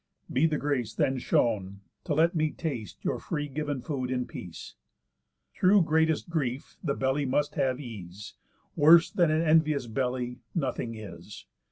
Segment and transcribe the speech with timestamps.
[0.33, 4.73] Be the grace then shown, To let me taste your free giv'n food in peace.
[5.55, 8.33] _Through greatest grief the belly must have ease;
[8.75, 11.45] Worse than an envious belly nothing is.